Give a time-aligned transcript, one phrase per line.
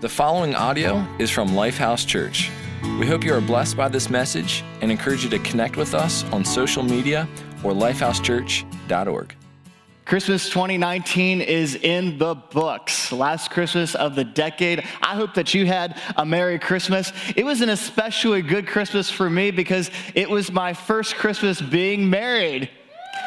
[0.00, 2.50] The following audio is from Lifehouse Church.
[2.98, 6.24] We hope you are blessed by this message and encourage you to connect with us
[6.32, 7.28] on social media
[7.62, 9.34] or lifehousechurch.org.
[10.06, 13.12] Christmas 2019 is in the books.
[13.12, 14.82] Last Christmas of the decade.
[15.02, 17.12] I hope that you had a Merry Christmas.
[17.36, 22.08] It was an especially good Christmas for me because it was my first Christmas being
[22.08, 22.70] married.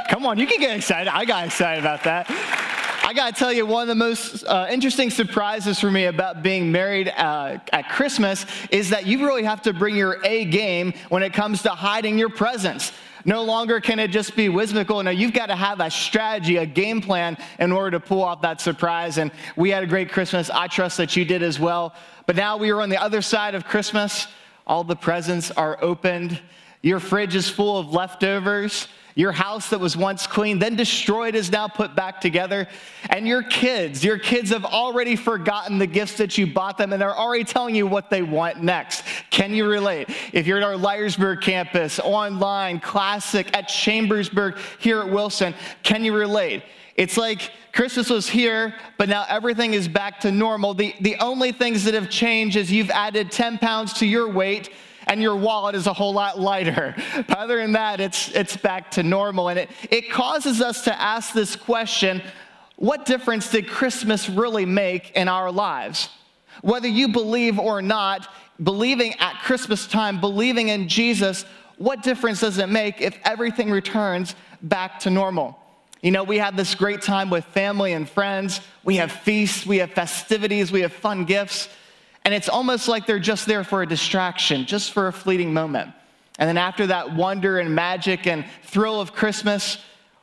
[0.09, 1.07] Come on, you can get excited.
[1.07, 2.72] I got excited about that.
[3.05, 6.41] I got to tell you, one of the most uh, interesting surprises for me about
[6.41, 10.93] being married uh, at Christmas is that you really have to bring your A game
[11.09, 12.93] when it comes to hiding your presents.
[13.25, 15.03] No longer can it just be whimsical.
[15.03, 18.41] No, you've got to have a strategy, a game plan in order to pull off
[18.43, 19.17] that surprise.
[19.17, 20.49] And we had a great Christmas.
[20.49, 21.93] I trust that you did as well.
[22.25, 24.27] But now we are on the other side of Christmas.
[24.65, 26.39] All the presents are opened.
[26.81, 28.87] Your fridge is full of leftovers.
[29.15, 32.67] Your house that was once clean, then destroyed, is now put back together.
[33.09, 37.01] And your kids, your kids have already forgotten the gifts that you bought them and
[37.01, 39.03] they're already telling you what they want next.
[39.29, 40.09] Can you relate?
[40.31, 46.15] If you're at our Lyersburg campus, online, classic, at Chambersburg, here at Wilson, can you
[46.15, 46.63] relate?
[46.95, 50.73] It's like Christmas was here, but now everything is back to normal.
[50.73, 54.69] The, the only things that have changed is you've added 10 pounds to your weight
[55.07, 56.95] and your wallet is a whole lot lighter.
[57.27, 59.49] But other than that, it's, it's back to normal.
[59.49, 62.21] And it, it causes us to ask this question
[62.75, 66.09] what difference did Christmas really make in our lives?
[66.61, 68.27] Whether you believe or not,
[68.61, 71.45] believing at Christmas time, believing in Jesus,
[71.77, 75.59] what difference does it make if everything returns back to normal?
[76.01, 78.59] You know, we have this great time with family and friends.
[78.83, 81.69] We have feasts, we have festivities, we have fun gifts.
[82.25, 85.91] And it's almost like they're just there for a distraction, just for a fleeting moment.
[86.39, 89.77] And then after that wonder and magic and thrill of Christmas,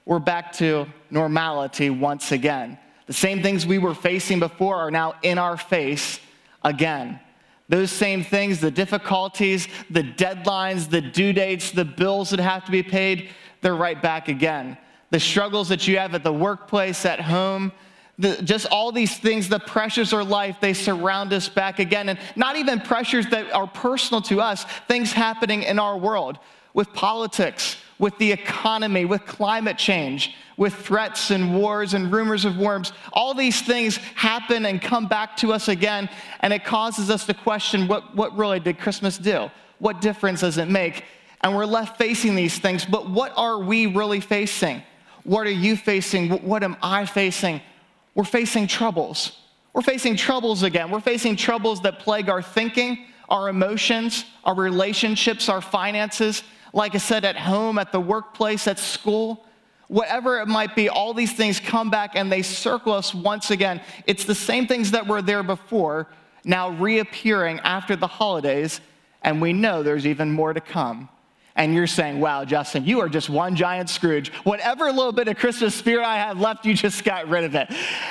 [0.04, 2.78] we're back to normality once again.
[3.06, 6.20] The same things we were facing before are now in our face
[6.64, 7.20] again.
[7.68, 12.72] Those same things, the difficulties, the deadlines, the due dates, the bills that have to
[12.72, 14.76] be paid, they're right back again.
[15.10, 17.72] The struggles that you have at the workplace, at home,
[18.20, 22.08] the, just all these things, the pressures of life, they surround us back again.
[22.08, 26.38] And not even pressures that are personal to us, things happening in our world
[26.74, 32.56] with politics, with the economy, with climate change, with threats and wars and rumors of
[32.56, 32.92] worms.
[33.12, 36.08] All these things happen and come back to us again,
[36.40, 39.50] and it causes us to question what, what really did Christmas do?
[39.78, 41.04] What difference does it make?
[41.40, 44.82] And we're left facing these things, but what are we really facing?
[45.24, 46.30] What are you facing?
[46.30, 47.62] What am I facing?
[48.14, 49.38] We're facing troubles.
[49.72, 50.90] We're facing troubles again.
[50.90, 56.42] We're facing troubles that plague our thinking, our emotions, our relationships, our finances.
[56.72, 59.44] Like I said, at home, at the workplace, at school,
[59.88, 63.80] whatever it might be, all these things come back and they circle us once again.
[64.06, 66.08] It's the same things that were there before,
[66.44, 68.80] now reappearing after the holidays,
[69.22, 71.08] and we know there's even more to come
[71.60, 74.32] and you're saying, wow, Justin, you are just one giant Scrooge.
[74.44, 77.70] Whatever little bit of Christmas spirit I had left, you just got rid of it.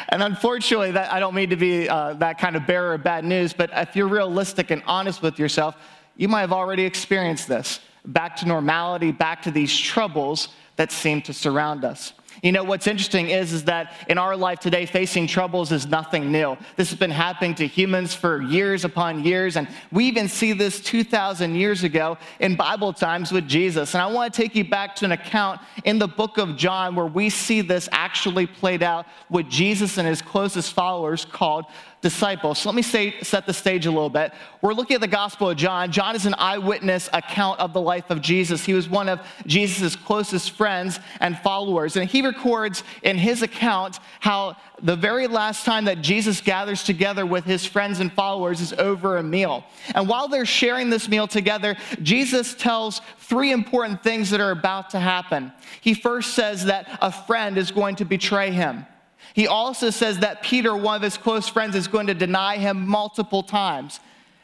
[0.10, 3.26] And unfortunately, that, I don't mean to be uh, that kind of bearer of bad
[3.26, 5.76] news, but if you're realistic and honest with yourself,
[6.16, 7.80] you might have already experienced this.
[8.06, 12.14] Back to normality, back to these troubles that seem to surround us.
[12.42, 16.32] You know, what's interesting is, is that in our life today, facing troubles is nothing
[16.32, 16.58] new.
[16.76, 20.80] This has been happening to humans for years upon years, and we even see this
[20.80, 23.94] 2,000 years ago in Bible times with Jesus.
[23.94, 26.96] And I want to take you back to an account in the book of John
[26.96, 31.66] where we see this actually played out with Jesus and his closest followers called
[32.02, 32.60] disciples.
[32.60, 34.34] So let me say, set the stage a little bit.
[34.62, 35.92] We're looking at the Gospel of John.
[35.92, 38.64] John is an eyewitness account of the life of Jesus.
[38.64, 41.98] He was one of Jesus' closest friends and followers.
[41.98, 47.26] And he records in his account how the very last time that Jesus gathers together
[47.26, 49.66] with his friends and followers is over a meal.
[49.94, 54.92] And while they're sharing this meal together, Jesus tells three important things that are about
[54.92, 55.52] to happen.
[55.82, 58.86] He first says that a friend is going to betray him.
[59.34, 62.88] He also says that Peter, one of his close friends, is going to deny him
[62.88, 64.00] multiple times.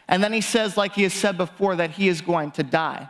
[0.08, 3.10] And then he says, like he has said before, that he is going to die.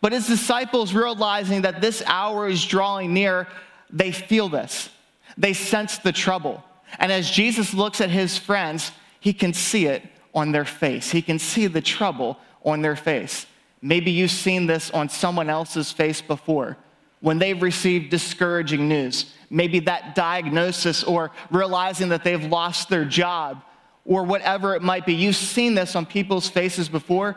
[0.00, 3.46] But his disciples, realizing that this hour is drawing near,
[3.90, 4.90] they feel this.
[5.36, 6.62] They sense the trouble.
[6.98, 10.02] And as Jesus looks at his friends, he can see it
[10.34, 11.10] on their face.
[11.10, 13.46] He can see the trouble on their face.
[13.80, 16.76] Maybe you've seen this on someone else's face before
[17.20, 23.62] when they've received discouraging news maybe that diagnosis or realizing that they've lost their job
[24.04, 25.14] or whatever it might be.
[25.14, 27.36] You've seen this on people's faces before,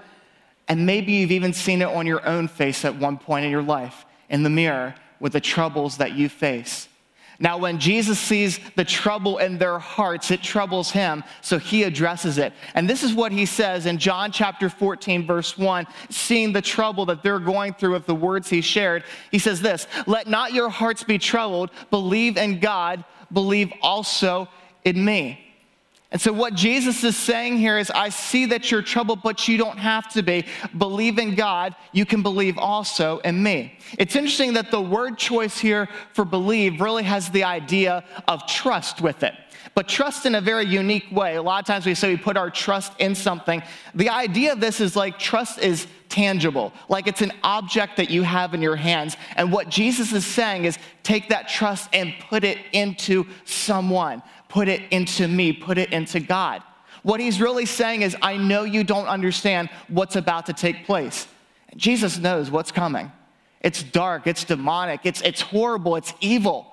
[0.68, 3.64] and maybe you've even seen it on your own face at one point in your
[3.64, 6.88] life in the mirror with the troubles that you face.
[7.42, 12.38] Now, when Jesus sees the trouble in their hearts, it troubles him, so he addresses
[12.38, 12.54] it.
[12.76, 17.06] And this is what he says in John chapter 14, verse 1, seeing the trouble
[17.08, 19.04] that they're going through with the words he shared.
[19.32, 23.04] He says this Let not your hearts be troubled, believe in God,
[23.34, 24.48] believe also
[24.86, 25.51] in me.
[26.12, 29.58] And so, what Jesus is saying here is, I see that you're troubled, but you
[29.58, 30.46] don't have to be.
[30.78, 33.78] Believe in God, you can believe also in me.
[33.98, 39.00] It's interesting that the word choice here for believe really has the idea of trust
[39.00, 39.34] with it,
[39.74, 41.38] but trust in a very unique way.
[41.38, 43.64] A lot of times we say we put our trust in something.
[43.96, 48.24] The idea of this is like trust is tangible, like it's an object that you
[48.24, 49.16] have in your hands.
[49.38, 54.22] And what Jesus is saying is, take that trust and put it into someone
[54.52, 56.62] put it into me, put it into God.
[57.04, 61.26] What he's really saying is, I know you don't understand what's about to take place.
[61.78, 63.14] Jesus knows what's coming.
[63.62, 66.68] It's dark, it's demonic, it's, it's horrible, it's evil.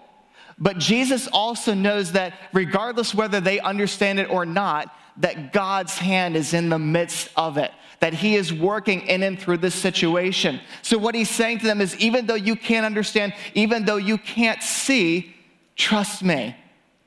[0.59, 6.35] But Jesus also knows that regardless whether they understand it or not, that God's hand
[6.35, 7.71] is in the midst of it,
[8.01, 10.61] that He is working in and through this situation.
[10.83, 14.19] So, what He's saying to them is even though you can't understand, even though you
[14.19, 15.33] can't see,
[15.77, 16.57] trust me,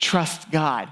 [0.02, 0.92] trust God.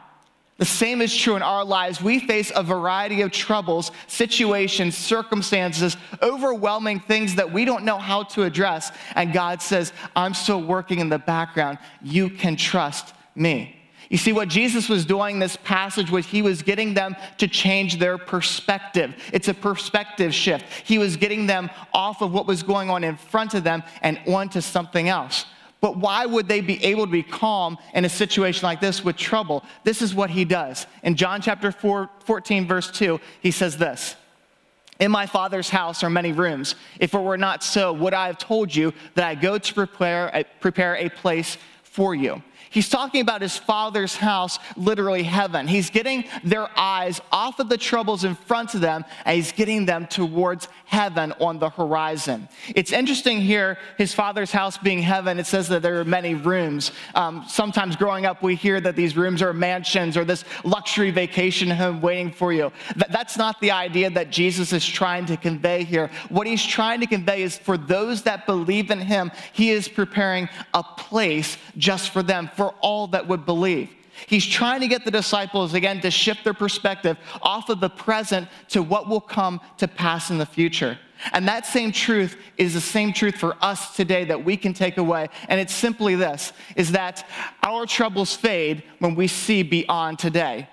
[0.59, 2.01] The same is true in our lives.
[2.01, 8.23] We face a variety of troubles, situations, circumstances, overwhelming things that we don't know how
[8.23, 8.91] to address.
[9.15, 11.77] And God says, I'm still working in the background.
[12.01, 13.77] You can trust me.
[14.09, 17.47] You see, what Jesus was doing in this passage was he was getting them to
[17.47, 19.15] change their perspective.
[19.31, 20.65] It's a perspective shift.
[20.83, 24.19] He was getting them off of what was going on in front of them and
[24.27, 25.45] onto something else.
[25.81, 29.15] But why would they be able to be calm in a situation like this with
[29.15, 29.63] trouble?
[29.83, 30.85] This is what he does.
[31.03, 34.15] In John chapter 4, 14, verse 2, he says this
[34.99, 36.75] In my Father's house are many rooms.
[36.99, 40.43] If it were not so, would I have told you that I go to prepare
[40.59, 42.43] prepare a place for you?
[42.69, 45.67] He's talking about his father's house, literally heaven.
[45.67, 49.85] He's getting their eyes off of the troubles in front of them and he's getting
[49.85, 52.47] them towards heaven on the horizon.
[52.75, 56.91] It's interesting here, his father's house being heaven, it says that there are many rooms.
[57.15, 61.69] Um, sometimes growing up, we hear that these rooms are mansions or this luxury vacation
[61.69, 62.71] home waiting for you.
[62.93, 66.09] Th- that's not the idea that Jesus is trying to convey here.
[66.29, 70.49] What he's trying to convey is for those that believe in him, he is preparing
[70.73, 73.89] a place just for them for all that would believe.
[74.27, 78.49] He's trying to get the disciples again to shift their perspective off of the present
[78.71, 80.99] to what will come to pass in the future.
[81.31, 84.97] And that same truth is the same truth for us today that we can take
[84.97, 85.29] away.
[85.47, 87.25] And it's simply this is that
[87.63, 90.67] our troubles fade when we see beyond today.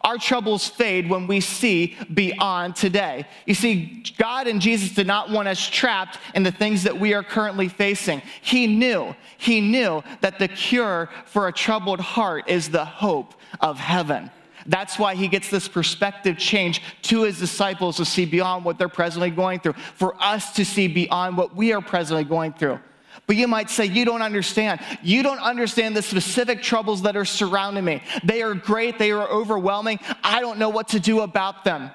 [0.00, 3.26] Our troubles fade when we see beyond today.
[3.46, 7.14] You see, God and Jesus did not want us trapped in the things that we
[7.14, 8.22] are currently facing.
[8.40, 13.78] He knew, He knew that the cure for a troubled heart is the hope of
[13.78, 14.30] heaven.
[14.66, 18.88] That's why he gets this perspective change to his disciples to see beyond what they're
[18.88, 22.78] presently going through, for us to see beyond what we are presently going through.
[23.26, 24.80] But you might say, You don't understand.
[25.02, 28.02] You don't understand the specific troubles that are surrounding me.
[28.24, 30.00] They are great, they are overwhelming.
[30.22, 31.90] I don't know what to do about them.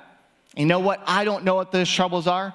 [0.56, 1.02] You know what?
[1.06, 2.54] I don't know what those troubles are,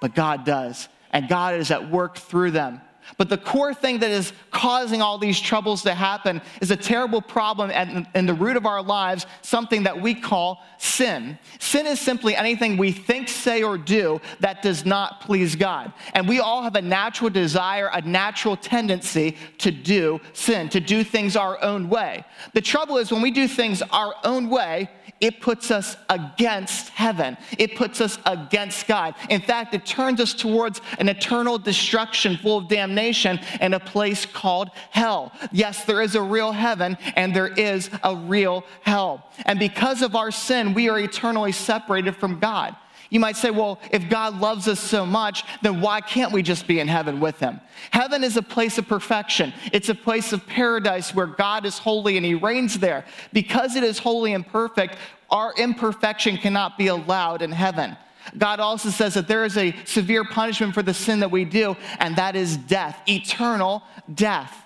[0.00, 0.88] but God does.
[1.10, 2.80] And God is at work through them.
[3.18, 7.20] But the core thing that is causing all these troubles to happen is a terrible
[7.20, 11.38] problem at, in the root of our lives, something that we call sin.
[11.58, 15.92] Sin is simply anything we think, say, or do that does not please God.
[16.14, 21.04] And we all have a natural desire, a natural tendency to do sin, to do
[21.04, 22.24] things our own way.
[22.54, 24.90] The trouble is when we do things our own way,
[25.20, 27.36] it puts us against heaven.
[27.56, 29.14] It puts us against God.
[29.30, 34.26] In fact, it turns us towards an eternal destruction full of damnation and a place
[34.26, 35.32] called hell.
[35.50, 39.30] Yes, there is a real heaven and there is a real hell.
[39.44, 42.76] And because of our sin, we are eternally separated from God.
[43.10, 46.66] You might say, well, if God loves us so much, then why can't we just
[46.66, 47.60] be in heaven with him?
[47.90, 49.52] Heaven is a place of perfection.
[49.70, 53.04] It's a place of paradise where God is holy and he reigns there.
[53.34, 54.96] Because it is holy and perfect,
[55.28, 57.98] our imperfection cannot be allowed in heaven.
[58.36, 61.76] God also says that there is a severe punishment for the sin that we do,
[61.98, 63.82] and that is death, eternal
[64.14, 64.56] death.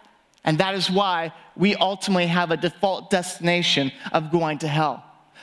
[0.45, 5.03] And that is why we ultimately have a default destination of going to hell.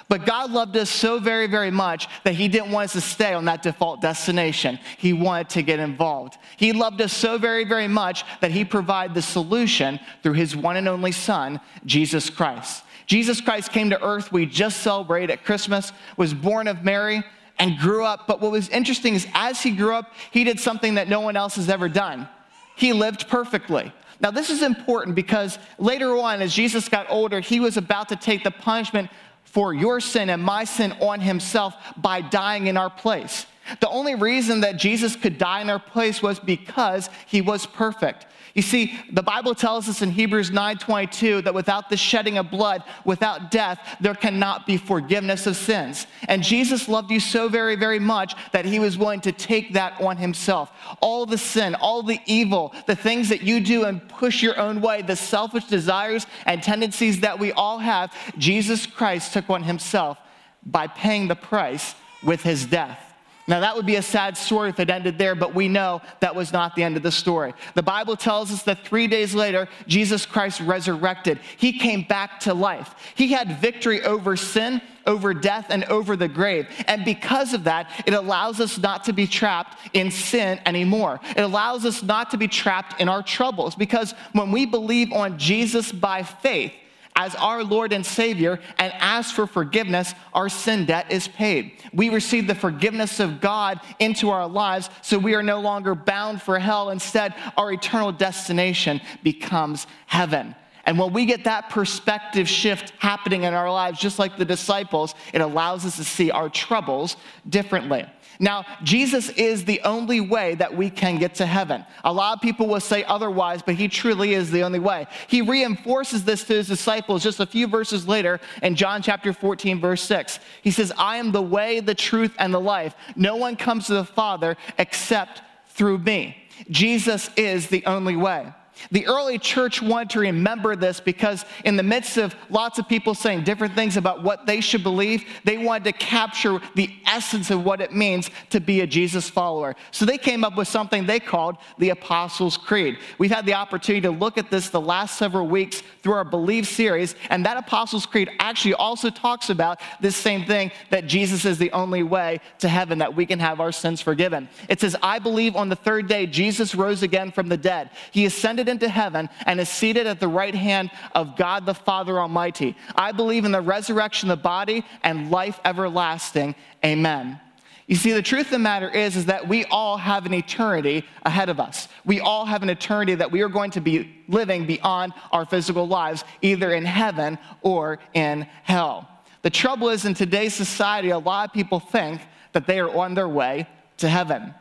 [0.10, 3.34] But God loved us so very, very much that He didn't want us to stay
[3.34, 4.80] on that default destination.
[4.98, 6.38] He wanted to get involved.
[6.58, 10.78] He loved us so very, very much that He provided the solution through His one
[10.78, 12.84] and only Son, Jesus Christ.
[13.06, 17.24] Jesus Christ came to earth, we just celebrated at Christmas, was born of Mary,
[17.64, 18.28] and grew up.
[18.28, 21.38] But what was interesting is as he grew up, he did something that no one
[21.38, 22.28] else has ever done.
[22.76, 23.94] He lived perfectly.
[24.20, 28.18] Now, this is important because later on, as Jesus got older, he was about to
[28.18, 29.10] take the punishment
[29.46, 33.46] for your sin and my sin on himself by dying in our place.
[33.80, 38.26] The only reason that Jesus could die in our place was because he was perfect.
[38.54, 42.84] You see, the Bible tells us in Hebrews 9:22 that without the shedding of blood,
[43.04, 46.06] without death, there cannot be forgiveness of sins.
[46.28, 50.00] And Jesus loved you so very, very much that he was willing to take that
[50.00, 50.72] on himself.
[51.02, 54.82] All the sin, all the evil, the things that you do and push your own
[54.82, 60.20] way, the selfish desires and tendencies that we all have, Jesus Christ took on himself
[60.64, 63.13] by paying the price with his death.
[63.46, 66.34] Now, that would be a sad story if it ended there, but we know that
[66.34, 67.54] was not the end of the story.
[67.76, 71.40] The Bible tells us that three days later, Jesus Christ resurrected.
[71.58, 72.96] He came back to life.
[73.16, 76.68] He had victory over sin, over death, and over the grave.
[76.88, 81.20] And because of that, it allows us not to be trapped in sin anymore.
[81.36, 85.38] It allows us not to be trapped in our troubles because when we believe on
[85.38, 86.72] Jesus by faith,
[87.16, 91.84] as our Lord and Savior and ask for forgiveness, our sin debt is paid.
[91.94, 96.42] We receive the forgiveness of God into our lives, so we are no longer bound
[96.42, 96.90] for hell.
[96.90, 100.56] Instead, our eternal destination becomes heaven.
[100.86, 105.16] And when we get that perspective shift happening in our lives, just like the disciples,
[105.34, 107.16] it allows us to see our troubles
[107.48, 108.06] differently.
[108.40, 111.86] Now, Jesus is the only way that we can get to heaven.
[112.04, 115.08] A lot of people will say otherwise, but he truly is the only way.
[115.28, 119.80] He reinforces this to his disciples just a few verses later in John chapter 14,
[119.80, 120.40] verse 6.
[120.62, 122.96] He says, I am the way, the truth, and the life.
[123.16, 126.36] No one comes to the Father except through me.
[126.70, 128.52] Jesus is the only way.
[128.92, 133.14] The early church wanted to remember this because, in the midst of lots of people
[133.14, 137.64] saying different things about what they should believe, they wanted to capture the essence of
[137.64, 139.76] what it means to be a Jesus follower.
[139.92, 142.98] So they came up with something they called the Apostles' Creed.
[143.18, 146.68] We've had the opportunity to look at this the last several weeks through our Believe
[146.68, 151.58] series, and that Apostles' Creed actually also talks about this same thing that Jesus is
[151.58, 154.50] the only way to heaven, that we can have our sins forgiven.
[154.68, 157.92] It says, I believe on the third day Jesus rose again from the dead.
[158.12, 158.26] He
[158.64, 162.76] ascended into heaven and is seated at the right hand of God the Father Almighty.
[162.96, 166.56] I believe in the resurrection of the body and life everlasting.
[166.84, 167.40] Amen.
[167.88, 171.04] You see, the truth of the matter is, is that we all have an eternity
[171.24, 171.90] ahead of us.
[172.06, 175.86] We all have an eternity that we are going to be living beyond our physical
[175.86, 179.10] lives, either in heaven or in hell.
[179.42, 182.22] The trouble is, in today's society, a lot of people think
[182.54, 183.68] that they are on their way
[183.98, 184.54] to heaven.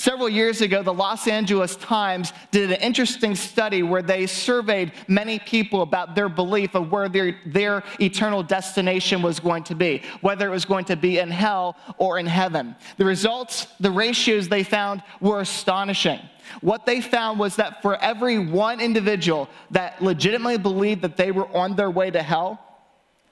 [0.00, 5.38] Several years ago, the Los Angeles Times did an interesting study where they surveyed many
[5.38, 10.46] people about their belief of where their, their eternal destination was going to be, whether
[10.46, 12.74] it was going to be in hell or in heaven.
[12.96, 16.20] The results, the ratios they found were astonishing.
[16.62, 21.54] What they found was that for every one individual that legitimately believed that they were
[21.54, 22.58] on their way to hell,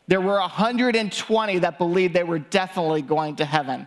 [0.06, 3.86] there were 120 that believed they were definitely going to heaven.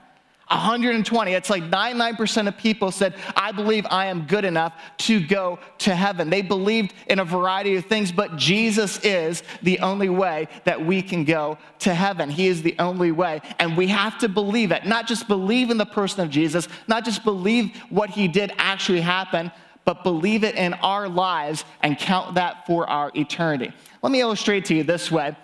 [0.52, 1.32] 120.
[1.34, 5.96] It's like 99% of people said, I believe I am good enough to go to
[5.96, 6.30] heaven.
[6.30, 11.02] They believed in a variety of things, but Jesus is the only way that we
[11.02, 12.30] can go to heaven.
[12.30, 13.42] He is the only way.
[13.60, 14.86] And we have to believe it.
[14.86, 19.02] Not just believe in the person of Jesus, not just believe what he did actually
[19.02, 19.52] happen,
[19.86, 23.74] but believe it in our lives and count that for our eternity.
[24.02, 25.36] Let me illustrate to you this way.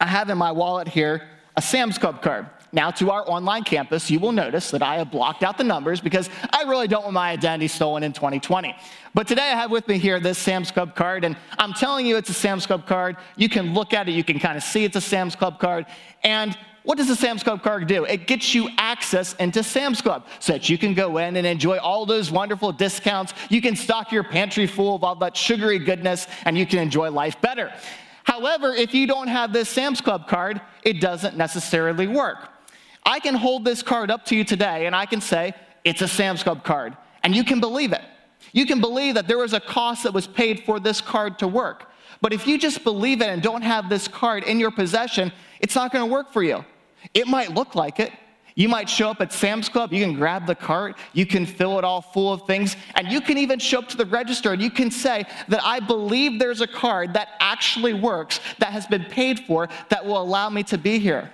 [0.00, 2.46] I have in my wallet here a Sam's Club card.
[2.72, 6.00] Now, to our online campus, you will notice that I have blocked out the numbers
[6.00, 8.74] because I really don't want my identity stolen in 2020.
[9.14, 12.16] But today I have with me here this Sam's Club card, and I'm telling you
[12.16, 13.16] it's a Sam's Club card.
[13.36, 15.86] You can look at it, you can kind of see it's a Sam's Club card.
[16.22, 18.04] And what does the Sam's Club card do?
[18.04, 21.78] It gets you access into Sam's Club so that you can go in and enjoy
[21.78, 23.32] all those wonderful discounts.
[23.48, 27.10] You can stock your pantry full of all that sugary goodness, and you can enjoy
[27.10, 27.72] life better.
[28.24, 32.50] However, if you don't have this Sam's Club card, it doesn't necessarily work.
[33.06, 36.08] I can hold this card up to you today and I can say, it's a
[36.08, 36.96] Sam's Club card.
[37.22, 38.02] And you can believe it.
[38.52, 41.48] You can believe that there was a cost that was paid for this card to
[41.48, 41.90] work.
[42.20, 45.74] But if you just believe it and don't have this card in your possession, it's
[45.74, 46.64] not going to work for you.
[47.14, 48.12] It might look like it.
[48.56, 51.78] You might show up at Sam's Club, you can grab the cart, you can fill
[51.78, 54.62] it all full of things, and you can even show up to the register and
[54.62, 59.04] you can say that I believe there's a card that actually works, that has been
[59.04, 61.30] paid for, that will allow me to be here.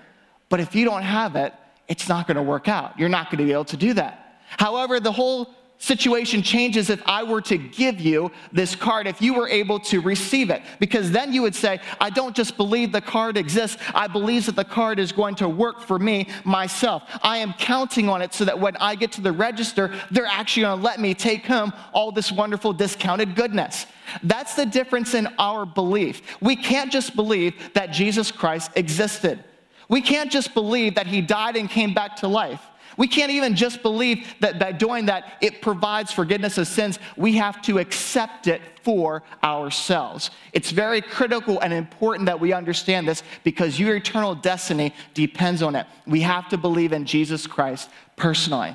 [0.49, 1.55] But if you don't have it,
[1.92, 2.99] it's not going to work out.
[2.99, 4.38] You're not going to be able to do that.
[4.56, 9.34] However, the whole situation changes if I were to give you this card, if you
[9.34, 10.62] were able to receive it.
[10.78, 14.56] Because then you would say, I don't just believe the card exists, I believe that
[14.56, 17.02] the card is going to work for me myself.
[17.22, 20.62] I am counting on it so that when I get to the register, they're actually
[20.62, 23.84] going to let me take home all this wonderful discounted goodness.
[24.22, 26.22] That's the difference in our belief.
[26.40, 29.44] We can't just believe that Jesus Christ existed.
[29.92, 32.62] We can't just believe that he died and came back to life.
[32.96, 36.99] We can't even just believe that by doing that, it provides forgiveness of sins.
[37.14, 40.30] We have to accept it for ourselves.
[40.54, 45.76] It's very critical and important that we understand this because your eternal destiny depends on
[45.76, 45.87] it.
[46.06, 48.75] We have to believe in Jesus Christ personally.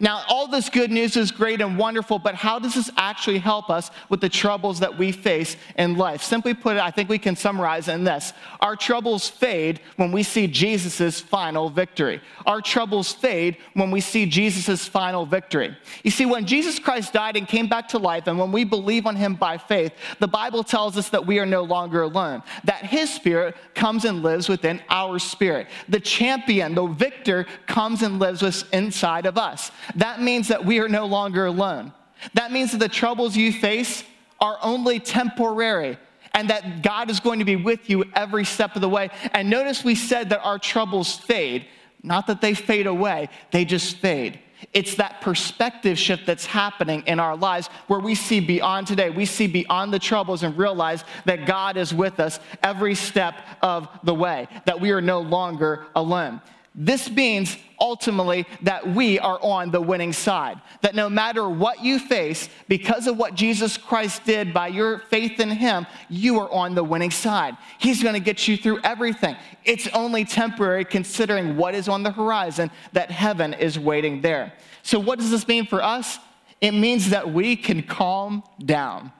[0.00, 3.70] Now, all this good news is great and wonderful, but how does this actually help
[3.70, 6.22] us with the troubles that we face in life?
[6.22, 10.46] Simply put I think we can summarize in this Our troubles fade when we see
[10.46, 12.20] Jesus' final victory.
[12.46, 15.76] Our troubles fade when we see Jesus' final victory.
[16.02, 19.06] You see, when Jesus Christ died and came back to life, and when we believe
[19.06, 22.84] on him by faith, the Bible tells us that we are no longer alone, that
[22.84, 25.68] his spirit comes and lives within our spirit.
[25.88, 30.88] The champion, the victor, comes and lives inside of us that means that we are
[30.88, 31.92] no longer alone.
[32.34, 34.04] That means that the troubles you face
[34.40, 35.98] are only temporary
[36.34, 39.10] and that God is going to be with you every step of the way.
[39.32, 41.66] And notice we said that our troubles fade,
[42.02, 44.40] not that they fade away, they just fade.
[44.72, 49.10] It's that perspective shift that's happening in our lives where we see beyond today.
[49.10, 53.88] We see beyond the troubles and realize that God is with us every step of
[54.04, 56.40] the way, that we are no longer alone.
[56.74, 60.58] This means ultimately that we are on the winning side.
[60.80, 65.38] That no matter what you face, because of what Jesus Christ did by your faith
[65.38, 67.56] in Him, you are on the winning side.
[67.78, 69.36] He's going to get you through everything.
[69.64, 74.54] It's only temporary considering what is on the horizon, that heaven is waiting there.
[74.82, 76.18] So, what does this mean for us?
[76.62, 79.12] It means that we can calm down.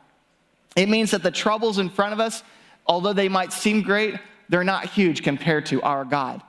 [0.75, 2.43] It means that the troubles in front of us,
[2.87, 4.15] although they might seem great,
[4.49, 6.41] they're not huge compared to our God.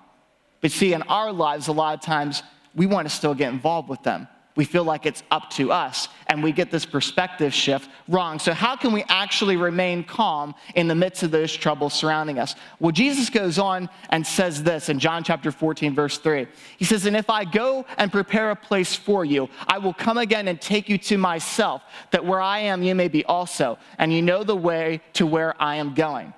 [0.64, 2.42] But see, in our lives, a lot of times,
[2.74, 4.30] we want to still get involved with them.
[4.56, 8.40] We feel like it's up to us, and we get this perspective shift wrong.
[8.40, 12.56] So, how can we actually remain calm in the midst of those troubles surrounding us?
[12.80, 16.48] Well, Jesus goes on and says this in John chapter 14, verse 3.
[16.78, 20.18] He says, And if I go and prepare a place for you, I will come
[20.18, 24.14] again and take you to myself, that where I am, you may be also, and
[24.14, 26.34] you know the way to where I am going.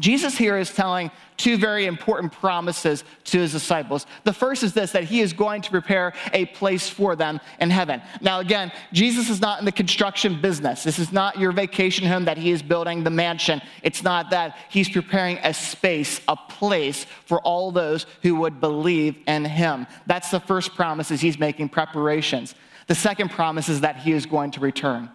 [0.00, 4.06] Jesus here is telling two very important promises to his disciples.
[4.24, 7.70] The first is this that he is going to prepare a place for them in
[7.70, 8.02] heaven.
[8.20, 10.82] Now, again, Jesus is not in the construction business.
[10.82, 13.62] This is not your vacation home that he is building, the mansion.
[13.82, 14.58] It's not that.
[14.68, 19.86] He's preparing a space, a place for all those who would believe in him.
[20.06, 22.56] That's the first promise is he's making preparations.
[22.88, 25.08] The second promise is that he is going to return.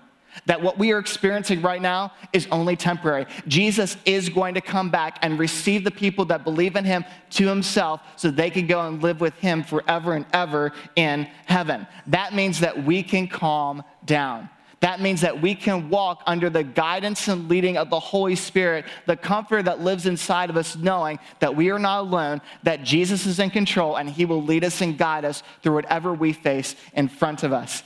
[0.46, 3.26] That what we are experiencing right now is only temporary.
[3.48, 7.48] Jesus is going to come back and receive the people that believe in him to
[7.48, 11.88] himself so they can go and live with him forever and ever in heaven.
[12.08, 14.50] That means that we can calm down.
[14.82, 18.86] That means that we can walk under the guidance and leading of the Holy Spirit,
[19.08, 23.26] the comfort that lives inside of us, knowing that we are not alone, that Jesus
[23.26, 26.76] is in control, and He will lead us and guide us through whatever we face
[26.94, 27.84] in front of us.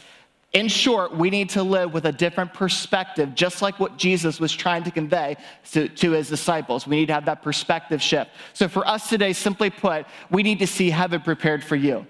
[0.53, 4.53] In short, we need to live with a different perspective, just like what Jesus was
[4.53, 5.35] trying to convey
[5.71, 6.85] to, to, his disciples.
[6.85, 8.29] We need to have that perspective shift.
[8.53, 12.05] So, for us today, simply put, we need to see heaven prepared for you.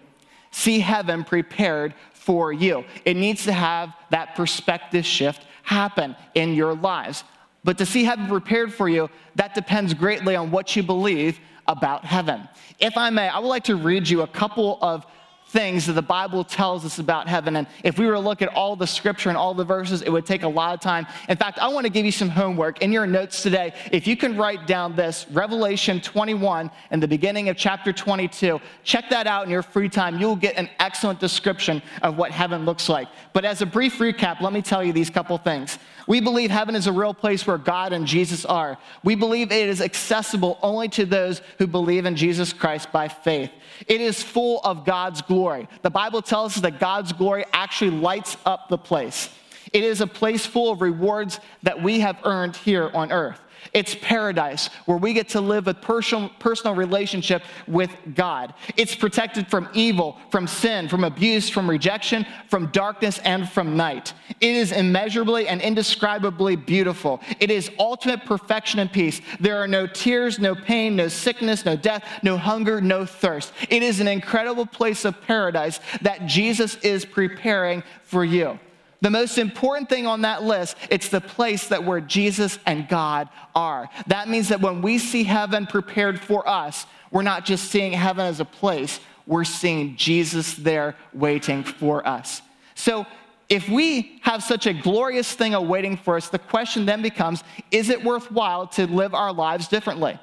[0.51, 2.83] See heaven prepared for you.
[3.05, 7.23] It needs to have that perspective shift happen in your lives.
[7.63, 12.03] But to see heaven prepared for you, that depends greatly on what you believe about
[12.03, 12.47] heaven.
[12.77, 15.05] If I may, I would like to read you a couple of
[15.53, 17.55] things that the Bible tells us about heaven.
[17.55, 20.09] And if we were to look at all the scripture and all the verses, it
[20.09, 21.05] would take a lot of time.
[21.29, 23.71] In fact, I want to give you some homework in your notes today.
[23.91, 29.11] If you can write down this Revelation 21 and the beginning of chapter 22, check
[29.11, 30.19] that out in your free time.
[30.19, 33.07] You'll get an excellent description of what heaven looks like.
[33.31, 35.77] But as a brief recap, let me tell you these couple things.
[36.07, 38.77] We believe heaven is a real place where God and Jesus are.
[39.03, 43.51] We believe it is accessible only to those who believe in Jesus Christ by faith.
[43.87, 45.67] It is full of God's glory.
[45.81, 49.29] The Bible tells us that God's glory actually lights up the place.
[49.71, 53.39] It is a place full of rewards that we have earned here on earth.
[53.73, 58.53] It's paradise where we get to live a personal, personal relationship with God.
[58.75, 64.13] It's protected from evil, from sin, from abuse, from rejection, from darkness, and from night.
[64.41, 67.21] It is immeasurably and indescribably beautiful.
[67.39, 69.21] It is ultimate perfection and peace.
[69.39, 73.53] There are no tears, no pain, no sickness, no death, no hunger, no thirst.
[73.69, 78.59] It is an incredible place of paradise that Jesus is preparing for you.
[79.03, 83.27] The most important thing on that list, it's the place that where Jesus and God
[83.53, 83.89] are.
[84.07, 88.25] That means that when we see heaven prepared for us, we're not just seeing heaven
[88.25, 92.41] as a place, we're seeing Jesus there waiting for us.
[92.75, 93.05] So
[93.49, 97.89] if we have such a glorious thing awaiting for us, the question then becomes is
[97.89, 100.17] it worthwhile to live our lives differently?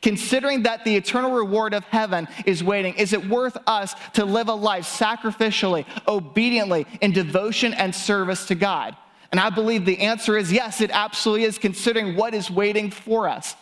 [0.00, 4.48] Considering that the eternal reward of heaven is waiting, is it worth us to live
[4.48, 8.96] a life sacrificially, obediently, in devotion and service to God?
[9.30, 13.28] And I believe the answer is yes, it absolutely is, considering what is waiting for
[13.28, 13.56] us.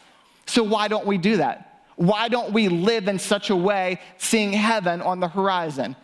[0.46, 1.85] So, why don't we do that?
[1.96, 5.94] Why don't we live in such a way, seeing heaven on the horizon?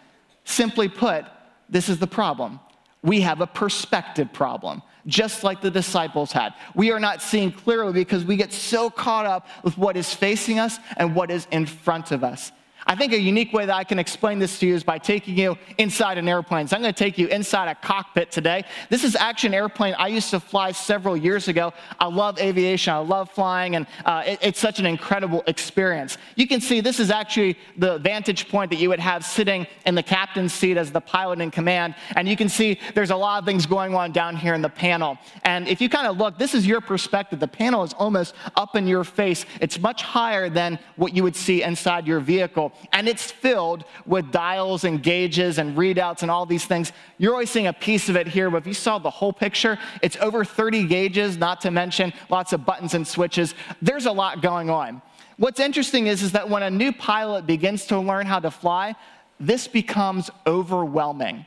[0.45, 1.25] Simply put,
[1.69, 2.61] this is the problem.
[3.07, 6.55] We have a perspective problem just like the disciples had.
[6.75, 10.59] We are not seeing clearly because we get so caught up with what is facing
[10.59, 12.51] us and what is in front of us.
[12.87, 15.37] I think a unique way that I can explain this to you is by taking
[15.37, 16.69] you inside an airplane.
[16.69, 18.65] So I'm going to take you inside a cockpit today.
[18.91, 21.73] This is actually an airplane I used to fly several years ago.
[21.99, 26.17] I love aviation, I love flying, and uh, it, it's such an incredible experience.
[26.37, 29.97] You can see this is actually the vantage point that you would have sitting in
[29.97, 31.97] the captain's seat as the pilot in command.
[32.15, 34.69] And you can see there's a lot of things going on down here in the
[34.69, 35.19] panel.
[35.43, 37.41] And if you kind of look, this is your perspective.
[37.41, 41.35] The panel is almost up in your face, it's much higher than what you would
[41.35, 46.47] see inside your vehicle and it's filled with dials and gauges and readouts and all
[46.47, 46.93] these things.
[47.19, 49.79] You're always seeing a piece of it here, but if you saw the whole picture,
[50.03, 53.55] it's over 30 gauges, not to mention lots of buttons and switches.
[53.83, 55.03] There's a lot going on.
[55.37, 58.95] What's interesting is, is that when a new pilot begins to learn how to fly,
[59.39, 61.45] this becomes overwhelming.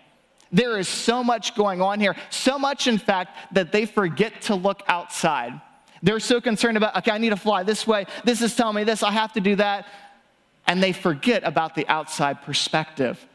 [0.52, 4.56] There is so much going on here, so much, in fact, that they forget to
[4.56, 5.60] look outside.
[6.02, 8.06] They're so concerned about, okay, I need to fly this way.
[8.24, 9.04] This is telling me this.
[9.04, 9.88] I have to do that
[10.70, 13.26] and they forget about the outside perspective.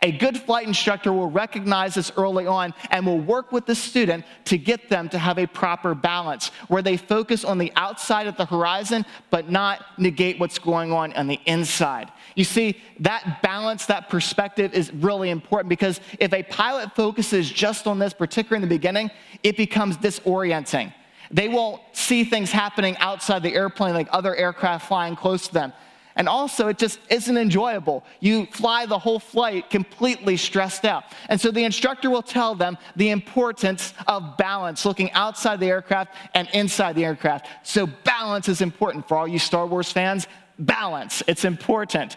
[0.00, 4.24] A good flight instructor will recognize this early on and will work with the student
[4.44, 8.36] to get them to have a proper balance where they focus on the outside of
[8.36, 12.12] the horizon but not negate what's going on on the inside.
[12.36, 17.88] You see, that balance, that perspective is really important because if a pilot focuses just
[17.88, 19.10] on this, particularly in the beginning,
[19.42, 20.92] it becomes disorienting.
[21.32, 25.72] They won't see things happening outside the airplane like other aircraft flying close to them.
[26.18, 28.04] And also, it just isn't enjoyable.
[28.18, 31.04] You fly the whole flight completely stressed out.
[31.28, 36.16] And so the instructor will tell them the importance of balance, looking outside the aircraft
[36.34, 37.46] and inside the aircraft.
[37.62, 40.26] So, balance is important for all you Star Wars fans.
[40.58, 42.16] Balance, it's important.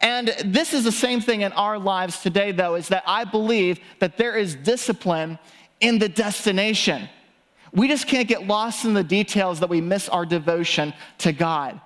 [0.00, 3.80] And this is the same thing in our lives today, though, is that I believe
[3.98, 5.38] that there is discipline
[5.80, 7.06] in the destination.
[7.72, 11.80] We just can't get lost in the details that we miss our devotion to God.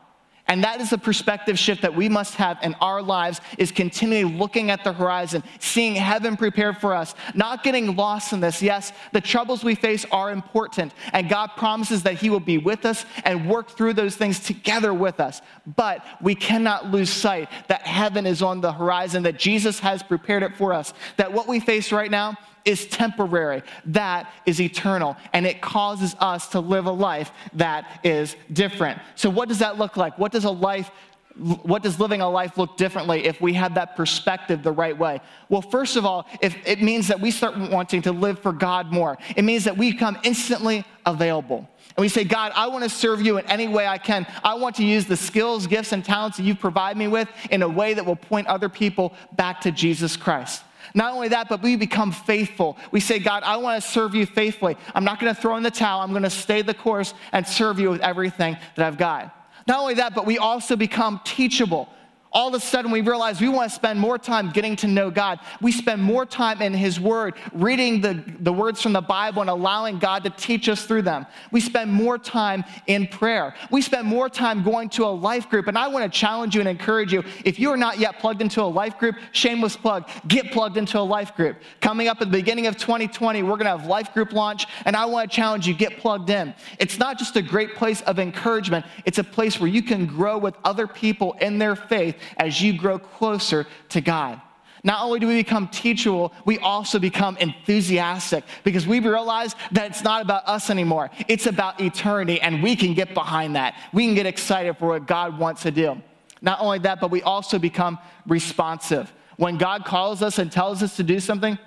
[0.48, 4.32] And that is the perspective shift that we must have in our lives is continually
[4.32, 8.62] looking at the horizon, seeing heaven prepared for us, not getting lost in this.
[8.62, 12.86] Yes, the troubles we face are important, and God promises that He will be with
[12.86, 15.42] us and work through those things together with us.
[15.74, 20.44] But we cannot lose sight that heaven is on the horizon, that Jesus has prepared
[20.44, 25.46] it for us, that what we face right now is temporary, that is eternal, and
[25.46, 29.00] it causes us to live a life that is different.
[29.14, 30.18] So, what does that look like?
[30.18, 30.90] What does a life
[31.36, 35.20] what does living a life look differently if we have that perspective the right way?
[35.50, 38.90] Well, first of all, if it means that we start wanting to live for God
[38.90, 39.18] more.
[39.36, 41.68] It means that we become instantly available.
[41.96, 44.26] And we say, God, I want to serve you in any way I can.
[44.42, 47.62] I want to use the skills, gifts, and talents that you provide me with in
[47.62, 50.62] a way that will point other people back to Jesus Christ.
[50.94, 52.76] Not only that, but we become faithful.
[52.90, 54.76] We say, God, I want to serve you faithfully.
[54.94, 56.00] I'm not going to throw in the towel.
[56.00, 59.32] I'm going to stay the course and serve you with everything that I've got.
[59.66, 61.88] Not only that, but we also become teachable
[62.36, 65.10] all of a sudden we realize we want to spend more time getting to know
[65.10, 65.40] God.
[65.62, 69.48] We spend more time in His Word, reading the, the words from the Bible and
[69.48, 71.24] allowing God to teach us through them.
[71.50, 73.54] We spend more time in prayer.
[73.70, 75.66] We spend more time going to a life group.
[75.66, 78.42] And I want to challenge you and encourage you if you are not yet plugged
[78.42, 81.56] into a life group, shameless plug, get plugged into a life group.
[81.80, 84.94] Coming up at the beginning of 2020, we're going to have life group launch, and
[84.94, 86.54] I want to challenge you get plugged in.
[86.78, 90.36] It's not just a great place of encouragement, it's a place where you can grow
[90.36, 94.40] with other people in their faith as you grow closer to God.
[94.86, 100.04] Not only do we become teachable, we also become enthusiastic because we realize that it's
[100.04, 101.10] not about us anymore.
[101.26, 103.74] It's about eternity, and we can get behind that.
[103.92, 106.00] We can get excited for what God wants to do.
[106.40, 109.12] Not only that, but we also become responsive.
[109.38, 111.58] When God calls us and tells us to do something,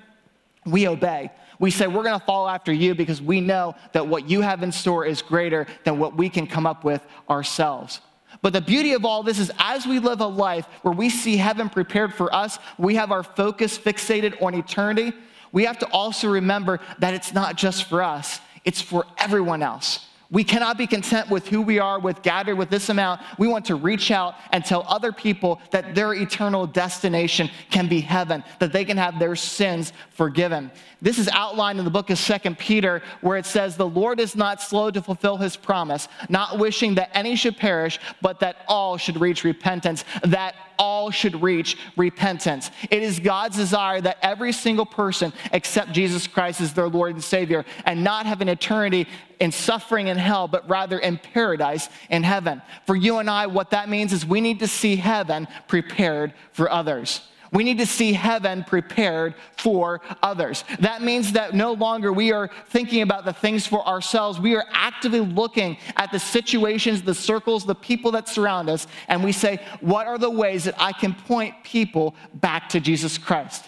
[0.65, 1.31] we obey.
[1.59, 4.71] We say, We're gonna follow after you because we know that what you have in
[4.71, 7.99] store is greater than what we can come up with ourselves.
[8.41, 11.37] But the beauty of all this is as we live a life where we see
[11.37, 15.13] heaven prepared for us, we have our focus fixated on eternity,
[15.51, 20.08] we have to also remember that it's not just for us, it's for everyone else.
[20.31, 23.21] We cannot be content with who we are, with gathered with this amount.
[23.39, 27.99] We want to reach out and tell other people that their eternal destination can be
[27.99, 30.69] heaven, that they can have their sins forgiven.
[31.01, 34.35] This is outlined in the book of Second Peter, where it says, The Lord is
[34.35, 38.97] not slow to fulfill his promise, not wishing that any should perish, but that all
[38.97, 42.71] should reach repentance, that all should reach repentance.
[42.89, 47.23] It is God's desire that every single person accept Jesus Christ as their Lord and
[47.23, 49.07] Savior and not have an eternity
[49.39, 52.61] in suffering in hell, but rather in paradise in heaven.
[52.87, 56.71] For you and I, what that means is we need to see heaven prepared for
[56.71, 57.21] others.
[57.51, 60.63] We need to see heaven prepared for others.
[60.79, 64.39] That means that no longer we are thinking about the things for ourselves.
[64.39, 69.23] We are actively looking at the situations, the circles, the people that surround us, and
[69.23, 73.65] we say, What are the ways that I can point people back to Jesus Christ?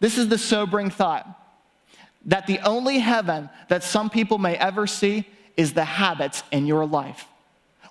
[0.00, 1.26] This is the sobering thought
[2.24, 6.86] that the only heaven that some people may ever see is the habits in your
[6.86, 7.26] life.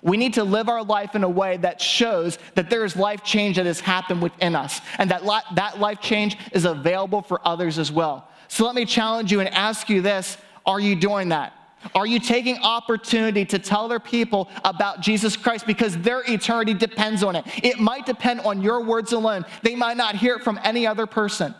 [0.02, 3.24] We need to live our life in a way that shows that there is life
[3.24, 7.46] change that has happened within us and that li- that life change is available for
[7.46, 8.28] others as well.
[8.48, 11.52] So let me challenge you and ask you this Are you doing that?
[11.94, 17.22] Are you taking opportunity to tell other people about Jesus Christ because their eternity depends
[17.22, 17.44] on it?
[17.62, 19.44] It might depend on your words alone.
[19.62, 21.54] They might not hear it from any other person.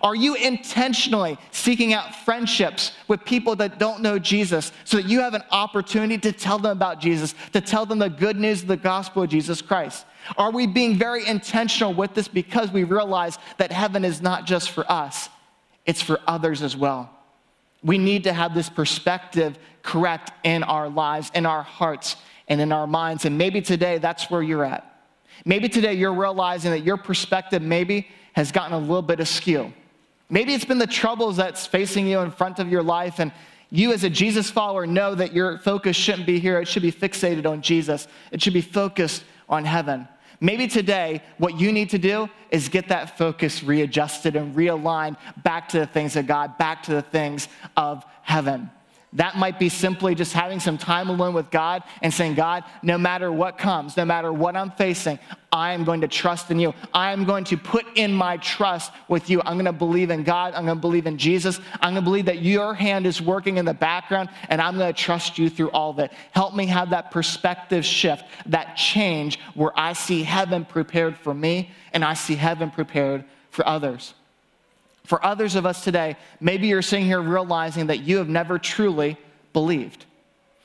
[0.00, 5.20] Are you intentionally seeking out friendships with people that don't know Jesus so that you
[5.20, 8.68] have an opportunity to tell them about Jesus, to tell them the good news of
[8.68, 10.06] the gospel of Jesus Christ?
[10.38, 14.70] Are we being very intentional with this because we realize that heaven is not just
[14.70, 15.28] for us,
[15.84, 17.10] it's for others as well?
[17.82, 22.16] We need to have this perspective correct in our lives, in our hearts,
[22.48, 23.24] and in our minds.
[23.24, 24.88] And maybe today that's where you're at.
[25.44, 29.72] Maybe today you're realizing that your perspective maybe has gotten a little bit askew.
[30.30, 33.32] Maybe it's been the troubles that's facing you in front of your life, and
[33.70, 36.58] you, as a Jesus follower, know that your focus shouldn't be here.
[36.60, 40.08] It should be fixated on Jesus, it should be focused on heaven.
[40.40, 45.68] Maybe today, what you need to do is get that focus readjusted and realigned back
[45.68, 48.68] to the things of God, back to the things of heaven.
[49.14, 52.96] That might be simply just having some time alone with God and saying, God, no
[52.96, 55.18] matter what comes, no matter what I'm facing,
[55.52, 56.72] I am going to trust in you.
[56.94, 59.42] I am going to put in my trust with you.
[59.44, 60.54] I'm going to believe in God.
[60.54, 61.60] I'm going to believe in Jesus.
[61.74, 64.92] I'm going to believe that your hand is working in the background, and I'm going
[64.92, 66.10] to trust you through all of it.
[66.30, 71.70] Help me have that perspective shift, that change where I see heaven prepared for me
[71.92, 74.14] and I see heaven prepared for others.
[75.04, 79.16] For others of us today, maybe you're sitting here realizing that you have never truly
[79.52, 80.06] believed.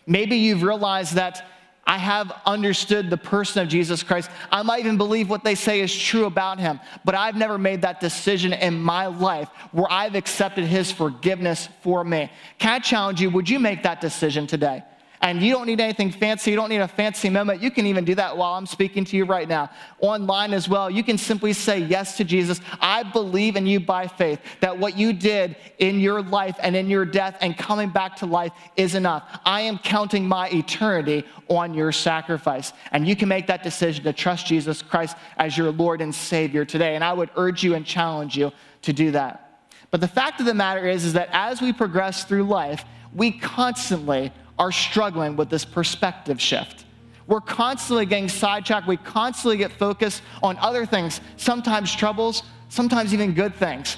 [0.05, 1.45] Maybe you've realized that
[1.87, 4.29] I have understood the person of Jesus Christ.
[4.51, 7.81] I might even believe what they say is true about him, but I've never made
[7.83, 12.29] that decision in my life where I've accepted his forgiveness for me.
[12.59, 13.29] Can I challenge you?
[13.29, 14.83] Would you make that decision today?
[15.21, 16.51] And you don't need anything fancy.
[16.51, 17.61] You don't need a fancy moment.
[17.61, 19.71] You can even do that while I'm speaking to you right now.
[19.99, 22.61] Online as well, you can simply say yes to Jesus.
[22.79, 26.87] I believe in you by faith that what you did in your life and in
[26.87, 29.39] your death and coming back to life is enough.
[29.43, 32.71] I am counting my eternity on your sacrifice.
[32.91, 36.63] And you can make that decision to trust Jesus Christ as your Lord and Savior
[36.63, 36.93] today.
[36.93, 38.51] And I would urge you and challenge you
[38.83, 39.63] to do that.
[39.89, 43.31] But the fact of the matter is, is that as we progress through life, we
[43.31, 46.85] constantly are struggling with this perspective shift.
[47.27, 48.87] We're constantly getting sidetracked.
[48.87, 53.97] We constantly get focused on other things, sometimes troubles, sometimes even good things.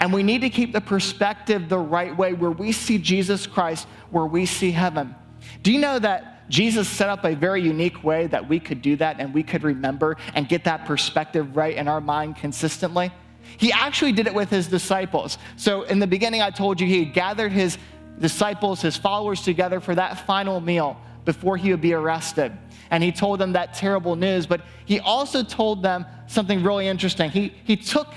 [0.00, 3.86] And we need to keep the perspective the right way where we see Jesus Christ,
[4.10, 5.14] where we see heaven.
[5.62, 8.96] Do you know that Jesus set up a very unique way that we could do
[8.96, 13.12] that and we could remember and get that perspective right in our mind consistently?
[13.56, 15.38] He actually did it with his disciples.
[15.56, 17.78] So, in the beginning, I told you he gathered his
[18.20, 22.56] disciples, his followers together for that final meal before he would be arrested.
[22.90, 27.30] And he told them that terrible news, but he also told them something really interesting.
[27.30, 28.08] He, he took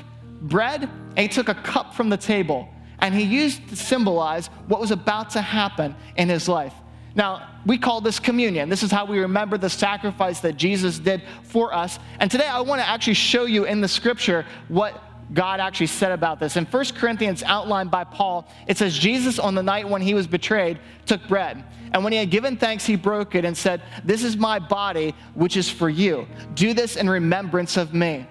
[0.42, 4.80] bread and he took a cup from the table and he used to symbolize what
[4.80, 6.74] was about to happen in his life.
[7.16, 8.70] Now, we call this communion.
[8.70, 12.00] This is how we remember the sacrifice that Jesus did for us.
[12.20, 16.12] And today I want to actually show you in the scripture what God actually said
[16.12, 16.58] about this.
[16.58, 20.28] In 1 Corinthians, outlined by Paul, it says, Jesus, on the night when he was
[20.28, 21.64] betrayed, took bread.
[21.94, 25.16] And when he had given thanks, he broke it and said, This is my body,
[25.34, 26.28] which is for you.
[26.54, 28.28] Do this in remembrance of me.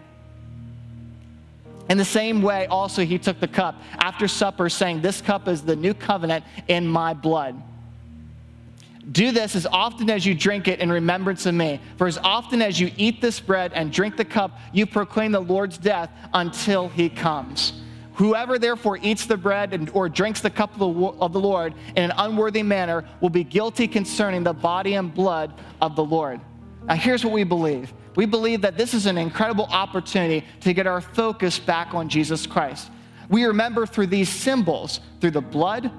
[1.89, 5.63] In the same way, also, he took the cup after supper, saying, This cup is
[5.63, 7.61] the new covenant in my blood.
[9.13, 11.81] Do this as often as you drink it in remembrance of me.
[11.97, 15.41] For as often as you eat this bread and drink the cup, you proclaim the
[15.41, 17.73] Lord's death until he comes.
[18.15, 21.73] Whoever therefore eats the bread and, or drinks the cup of the, of the Lord
[21.97, 26.39] in an unworthy manner will be guilty concerning the body and blood of the Lord.
[26.85, 30.87] Now, here's what we believe we believe that this is an incredible opportunity to get
[30.87, 32.91] our focus back on Jesus Christ.
[33.31, 35.91] We remember through these symbols, through the blood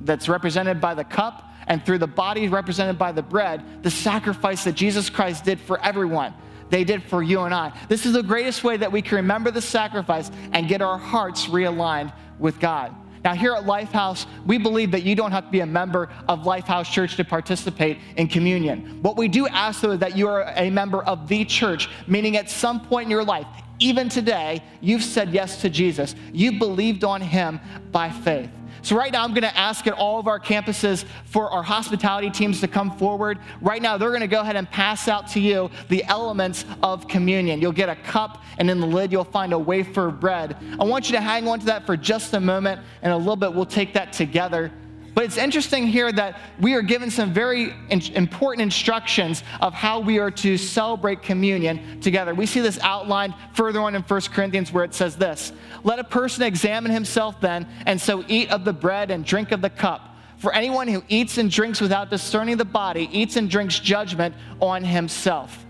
[0.00, 4.64] that's represented by the cup, and through the body represented by the bread, the sacrifice
[4.64, 6.34] that Jesus Christ did for everyone.
[6.70, 7.72] They did for you and I.
[7.88, 11.46] This is the greatest way that we can remember the sacrifice and get our hearts
[11.46, 12.94] realigned with God.
[13.24, 16.40] Now, here at Lifehouse, we believe that you don't have to be a member of
[16.40, 19.00] Lifehouse Church to participate in communion.
[19.02, 22.36] What we do ask, though, is that you are a member of the church, meaning
[22.36, 23.46] at some point in your life,
[23.80, 26.14] even today, you've said yes to Jesus.
[26.32, 28.50] You believed on him by faith.
[28.88, 32.30] So, right now, I'm going to ask at all of our campuses for our hospitality
[32.30, 33.38] teams to come forward.
[33.60, 37.06] Right now, they're going to go ahead and pass out to you the elements of
[37.06, 37.60] communion.
[37.60, 40.56] You'll get a cup, and in the lid, you'll find a wafer of bread.
[40.80, 43.36] I want you to hang on to that for just a moment, and a little
[43.36, 44.72] bit, we'll take that together.
[45.14, 50.18] But it's interesting here that we are given some very important instructions of how we
[50.18, 52.34] are to celebrate communion together.
[52.34, 56.04] We see this outlined further on in 1 Corinthians where it says this Let a
[56.04, 60.16] person examine himself then, and so eat of the bread and drink of the cup.
[60.38, 64.84] For anyone who eats and drinks without discerning the body eats and drinks judgment on
[64.84, 65.66] himself.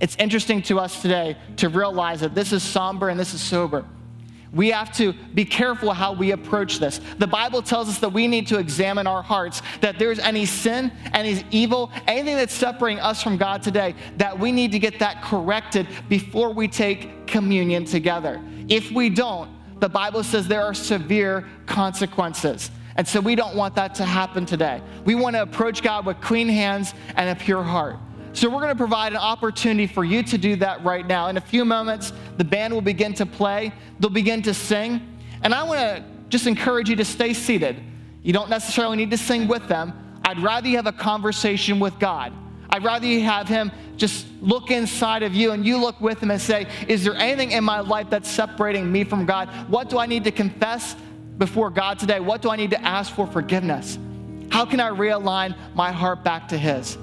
[0.00, 3.86] It's interesting to us today to realize that this is somber and this is sober.
[4.54, 7.00] We have to be careful how we approach this.
[7.18, 10.92] The Bible tells us that we need to examine our hearts, that there's any sin,
[11.14, 15.22] any evil, anything that's separating us from God today, that we need to get that
[15.22, 18.42] corrected before we take communion together.
[18.68, 22.70] If we don't, the Bible says there are severe consequences.
[22.96, 24.82] And so we don't want that to happen today.
[25.06, 27.96] We want to approach God with clean hands and a pure heart.
[28.34, 31.28] So, we're going to provide an opportunity for you to do that right now.
[31.28, 35.06] In a few moments, the band will begin to play, they'll begin to sing.
[35.42, 37.82] And I want to just encourage you to stay seated.
[38.22, 39.92] You don't necessarily need to sing with them.
[40.24, 42.32] I'd rather you have a conversation with God.
[42.70, 46.30] I'd rather you have Him just look inside of you and you look with Him
[46.30, 49.48] and say, Is there anything in my life that's separating me from God?
[49.68, 50.96] What do I need to confess
[51.36, 52.18] before God today?
[52.18, 53.98] What do I need to ask for forgiveness?
[54.50, 56.96] How can I realign my heart back to His?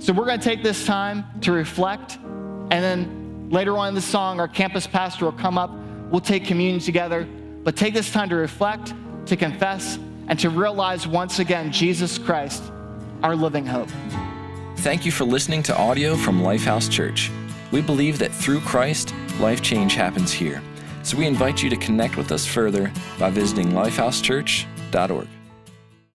[0.00, 4.00] So we're going to take this time to reflect, and then later on in the
[4.00, 5.70] song, our campus pastor will come up.
[6.10, 7.28] We'll take communion together,
[7.62, 8.94] but take this time to reflect,
[9.26, 12.62] to confess, and to realize once again Jesus Christ,
[13.22, 13.90] our living hope.
[14.78, 17.30] Thank you for listening to audio from Lifehouse Church.
[17.70, 20.62] We believe that through Christ, life change happens here.
[21.02, 25.28] So we invite you to connect with us further by visiting lifehousechurch.org.